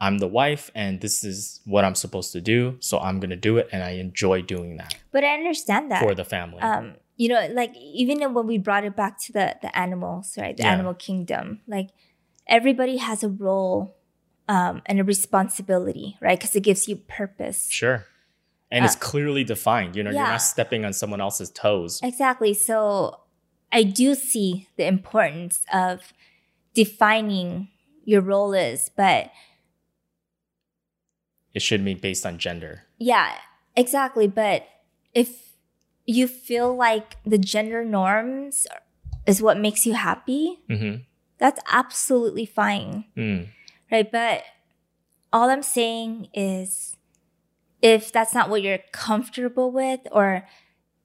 [0.00, 3.36] i'm the wife and this is what i'm supposed to do so i'm going to
[3.36, 6.00] do it and i enjoy doing that but i understand that.
[6.00, 6.60] for the family.
[6.60, 10.56] Um you know like even when we brought it back to the the animals right?
[10.56, 10.72] The Yeah.
[10.72, 11.90] animal kingdom like
[12.48, 13.96] everybody has a role
[14.48, 16.38] um and a responsibility right?
[16.38, 17.68] Because it gives you purpose.
[17.70, 18.06] Sure.
[18.70, 19.96] And it's Uh, clearly defined.
[19.96, 22.00] You know you're not stepping on someone else's toes.
[22.02, 22.54] Exactly.
[22.54, 23.20] So
[23.72, 26.12] i do see the importance of
[26.74, 27.68] defining
[28.04, 29.30] your role is but
[31.52, 32.82] it should be based on gender.
[32.98, 33.32] Yeah
[33.76, 34.26] exactly.
[34.28, 34.66] But
[35.12, 35.54] if
[36.06, 38.66] you feel like the gender norms
[39.26, 41.02] is what makes you happy mm-hmm.
[41.38, 43.04] that's absolutely fine.
[43.16, 43.48] Mm.
[43.90, 44.10] Right?
[44.10, 44.42] But
[45.32, 46.96] all I'm saying is
[47.82, 50.46] if that's not what you're comfortable with, or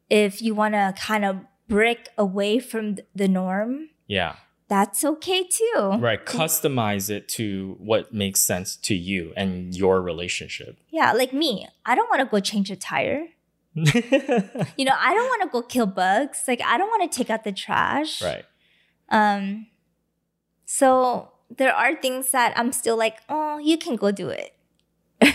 [0.10, 4.36] if you want to kind of break away from the norm, yeah
[4.70, 5.98] that's okay too.
[6.00, 6.24] Right.
[6.24, 10.78] Customize it to what makes sense to you and your relationship.
[10.90, 13.26] Yeah, like me, I don't want to go change a tire.
[13.76, 16.44] You know, I don't want to go kill bugs.
[16.48, 18.22] Like, I don't want to take out the trash.
[18.22, 18.46] right.
[19.10, 19.68] Um,
[20.66, 24.54] so there are things that I'm still like, oh, you can go do it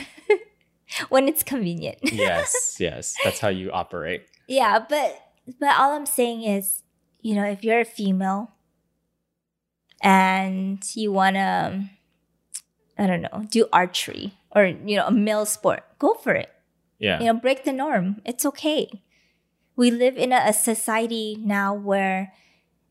[1.08, 1.98] when it's convenient.
[2.12, 2.76] Yes.
[2.78, 3.14] Yes.
[3.24, 4.26] That's how you operate.
[4.48, 5.20] Yeah, but
[5.58, 6.82] but all I'm saying is,
[7.20, 8.52] you know, if you're a female
[10.02, 11.90] and you wanna,
[12.98, 16.50] I don't know, do archery or you know a male sport, go for it.
[16.98, 17.18] Yeah.
[17.20, 18.20] You know, break the norm.
[18.24, 19.02] It's okay.
[19.76, 22.32] We live in a, a society now where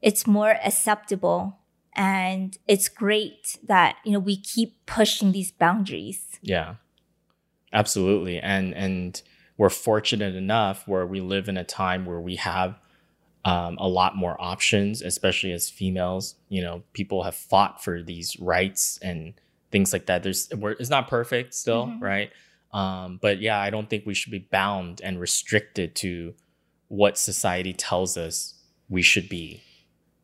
[0.01, 1.57] it's more acceptable,
[1.95, 6.39] and it's great that you know we keep pushing these boundaries.
[6.41, 6.75] Yeah.
[7.71, 8.39] Absolutely.
[8.39, 9.21] And and
[9.57, 12.79] we're fortunate enough where we live in a time where we have
[13.45, 16.35] um, a lot more options, especially as females.
[16.49, 19.33] You know, people have fought for these rights and
[19.71, 20.23] things like that.
[20.23, 22.01] There's we're, it's not perfect still, Mhm.
[22.01, 22.31] right?
[22.71, 26.33] Um, but yeah, I don't think we should be bound and restricted to
[26.87, 28.55] what society tells us
[28.89, 29.61] we should be.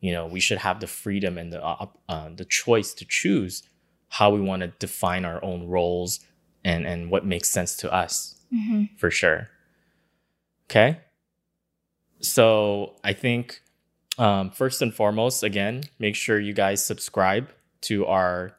[0.00, 3.62] You know, we should have the freedom and the uh, uh, the choice to choose
[4.08, 6.20] how we want to define our own roles
[6.64, 8.96] and and what makes sense to us Mm-hmm.
[8.96, 9.48] for sure.
[10.68, 10.98] Okay.
[12.20, 13.60] So I think
[14.18, 17.48] um, first and foremost, again, make sure you guys subscribe
[17.82, 18.56] to our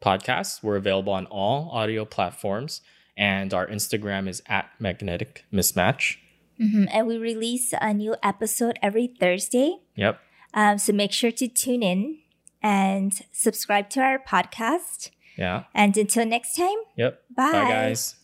[0.00, 0.62] podcast.
[0.62, 2.80] We're available on all audio platforms,
[3.16, 6.16] and our Instagram is at Magnetic Mismatch.
[6.58, 9.76] hmm And we release a new episode every Thursday.
[9.96, 10.20] Yep.
[10.54, 12.18] Um, so make sure to tune in
[12.62, 15.10] and subscribe to our podcast.
[15.36, 15.64] Yeah.
[15.74, 17.22] And until next time, Yep.
[17.34, 17.52] bye.
[17.52, 18.16] Bye, guys.